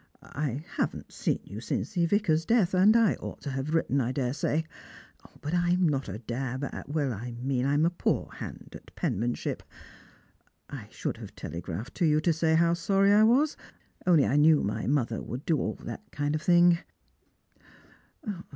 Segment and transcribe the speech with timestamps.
[0.23, 4.01] I— 1 haven't seen you since the Vicar's death, and I ought to have written,
[4.01, 4.65] I dare say,
[5.41, 9.61] but I'm not a dab— I mean, I'm a poor hand at penman ship.
[10.71, 13.55] I should have telegraphed to you to say how sorry I was,
[14.07, 16.79] only I knew my mother would do all that kind of thing."